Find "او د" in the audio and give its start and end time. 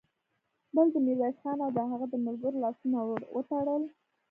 1.65-1.79